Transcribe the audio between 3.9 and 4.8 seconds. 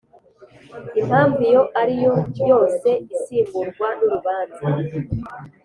n urubanza